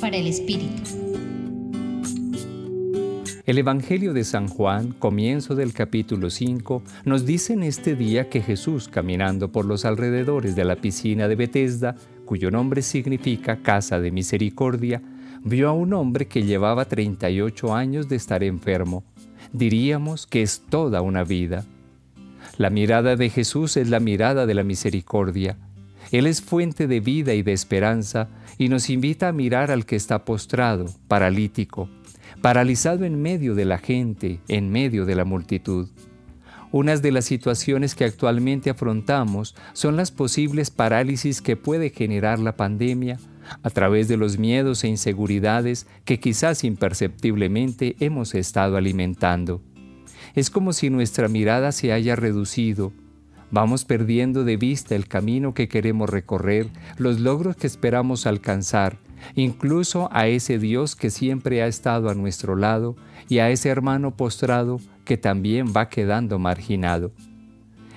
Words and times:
Para 0.00 0.16
el 0.16 0.26
Espíritu. 0.26 0.82
El 3.46 3.58
Evangelio 3.58 4.12
de 4.12 4.24
San 4.24 4.48
Juan, 4.48 4.92
comienzo 4.98 5.54
del 5.54 5.72
capítulo 5.72 6.30
5, 6.30 6.82
nos 7.04 7.24
dice 7.24 7.52
en 7.52 7.62
este 7.62 7.94
día 7.94 8.28
que 8.28 8.42
Jesús, 8.42 8.88
caminando 8.88 9.52
por 9.52 9.64
los 9.64 9.84
alrededores 9.84 10.56
de 10.56 10.64
la 10.64 10.74
piscina 10.74 11.28
de 11.28 11.36
Bethesda, 11.36 11.94
cuyo 12.24 12.50
nombre 12.50 12.82
significa 12.82 13.62
casa 13.62 14.00
de 14.00 14.10
misericordia, 14.10 15.00
vio 15.44 15.68
a 15.68 15.72
un 15.72 15.92
hombre 15.92 16.26
que 16.26 16.42
llevaba 16.42 16.86
38 16.86 17.74
años 17.76 18.08
de 18.08 18.16
estar 18.16 18.42
enfermo. 18.42 19.04
Diríamos 19.52 20.26
que 20.26 20.42
es 20.42 20.62
toda 20.68 21.00
una 21.00 21.22
vida. 21.22 21.64
La 22.58 22.70
mirada 22.70 23.14
de 23.14 23.30
Jesús 23.30 23.76
es 23.76 23.88
la 23.88 24.00
mirada 24.00 24.46
de 24.46 24.54
la 24.54 24.64
misericordia. 24.64 25.56
Él 26.14 26.28
es 26.28 26.42
fuente 26.42 26.86
de 26.86 27.00
vida 27.00 27.34
y 27.34 27.42
de 27.42 27.52
esperanza 27.52 28.28
y 28.56 28.68
nos 28.68 28.88
invita 28.88 29.26
a 29.26 29.32
mirar 29.32 29.72
al 29.72 29.84
que 29.84 29.96
está 29.96 30.24
postrado, 30.24 30.86
paralítico, 31.08 31.88
paralizado 32.40 33.04
en 33.04 33.20
medio 33.20 33.56
de 33.56 33.64
la 33.64 33.78
gente, 33.78 34.38
en 34.46 34.70
medio 34.70 35.06
de 35.06 35.16
la 35.16 35.24
multitud. 35.24 35.88
Unas 36.70 37.02
de 37.02 37.10
las 37.10 37.24
situaciones 37.24 37.96
que 37.96 38.04
actualmente 38.04 38.70
afrontamos 38.70 39.56
son 39.72 39.96
las 39.96 40.12
posibles 40.12 40.70
parálisis 40.70 41.42
que 41.42 41.56
puede 41.56 41.90
generar 41.90 42.38
la 42.38 42.54
pandemia 42.54 43.18
a 43.64 43.70
través 43.70 44.06
de 44.06 44.16
los 44.16 44.38
miedos 44.38 44.84
e 44.84 44.88
inseguridades 44.88 45.88
que 46.04 46.20
quizás 46.20 46.62
imperceptiblemente 46.62 47.96
hemos 47.98 48.36
estado 48.36 48.76
alimentando. 48.76 49.62
Es 50.36 50.48
como 50.48 50.74
si 50.74 50.90
nuestra 50.90 51.26
mirada 51.26 51.72
se 51.72 51.92
haya 51.92 52.14
reducido. 52.14 52.92
Vamos 53.54 53.84
perdiendo 53.84 54.42
de 54.42 54.56
vista 54.56 54.96
el 54.96 55.06
camino 55.06 55.54
que 55.54 55.68
queremos 55.68 56.10
recorrer, 56.10 56.66
los 56.98 57.20
logros 57.20 57.54
que 57.54 57.68
esperamos 57.68 58.26
alcanzar, 58.26 58.98
incluso 59.36 60.08
a 60.10 60.26
ese 60.26 60.58
Dios 60.58 60.96
que 60.96 61.08
siempre 61.08 61.62
ha 61.62 61.68
estado 61.68 62.10
a 62.10 62.14
nuestro 62.14 62.56
lado 62.56 62.96
y 63.28 63.38
a 63.38 63.50
ese 63.50 63.68
hermano 63.68 64.16
postrado 64.16 64.80
que 65.04 65.18
también 65.18 65.66
va 65.66 65.88
quedando 65.88 66.40
marginado. 66.40 67.12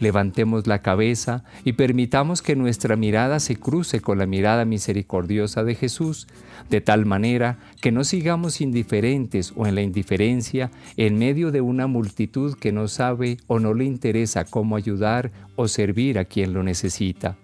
Levantemos 0.00 0.66
la 0.66 0.80
cabeza 0.80 1.44
y 1.62 1.74
permitamos 1.74 2.40
que 2.40 2.56
nuestra 2.56 2.96
mirada 2.96 3.38
se 3.38 3.56
cruce 3.56 4.00
con 4.00 4.18
la 4.18 4.24
mirada 4.24 4.64
misericordiosa 4.64 5.62
de 5.62 5.74
Jesús, 5.74 6.26
de 6.70 6.80
tal 6.80 7.04
manera 7.04 7.58
que 7.82 7.92
no 7.92 8.02
sigamos 8.02 8.62
indiferentes 8.62 9.52
o 9.56 9.66
en 9.66 9.74
la 9.74 9.82
indiferencia 9.82 10.70
en 10.96 11.18
medio 11.18 11.52
de 11.52 11.60
una 11.60 11.86
multitud 11.86 12.56
que 12.58 12.72
no 12.72 12.88
sabe 12.88 13.36
o 13.46 13.58
no 13.60 13.74
le 13.74 13.84
interesa 13.84 14.46
cómo 14.46 14.76
ayudar 14.76 15.30
o 15.54 15.68
servir 15.68 16.18
a 16.18 16.24
quien 16.24 16.54
lo 16.54 16.62
necesita. 16.62 17.36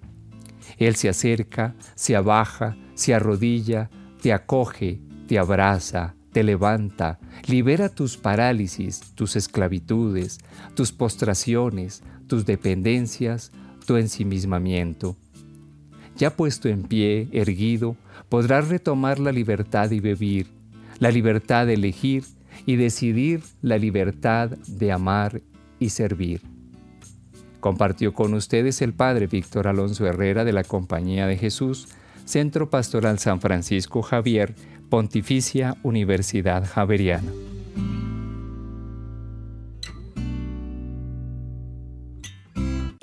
Él 0.79 0.97
se 0.97 1.11
acerca, 1.11 1.75
se 1.95 2.17
abaja, 2.17 2.77
se 2.95 3.15
arrodilla, 3.15 3.91
te 4.23 4.33
acoge, 4.33 4.99
te 5.29 5.39
abraza, 5.39 6.15
te 6.33 6.43
levanta, 6.43 7.19
libera 7.47 7.89
tus 7.89 8.17
parálisis, 8.17 9.01
tus 9.15 9.37
esclavitudes, 9.37 10.39
tus 10.75 10.93
postraciones, 10.93 12.03
tus 12.27 12.47
dependencias, 12.47 13.53
tu 13.87 13.97
ensimismamiento. 13.97 15.17
Ya 16.17 16.35
puesto 16.35 16.69
en 16.69 16.83
pie, 16.83 17.29
erguido, 17.33 17.97
podrás 18.29 18.69
retomar 18.69 19.19
la 19.19 19.33
libertad 19.33 19.91
y 19.91 20.01
vivir, 20.01 20.47
la 20.99 21.11
libertad 21.11 21.67
de 21.67 21.75
elegir 21.75 22.25
y 22.65 22.77
decidir 22.77 23.43
la 23.63 23.79
libertad 23.79 24.51
de 24.67 24.93
amar 24.93 25.43
y 25.79 25.91
servir. 25.91 26.41
Compartió 27.61 28.15
con 28.15 28.35
ustedes 28.35 28.81
el 28.81 28.95
Padre 28.95 29.27
Víctor 29.27 29.69
Alonso 29.69 30.07
Herrera 30.07 30.45
de 30.45 30.53
la 30.53 30.65
Compañía 30.65 31.27
de 31.27 31.37
Jesús, 31.37 31.89
Centro 32.25 32.71
Pastoral 32.71 33.19
San 33.19 33.41
Francisco 33.41 34.03
Javier, 34.03 34.55
Pontificia 34.89 35.77
Universidad 35.83 36.65
Javeriana. 36.65 37.33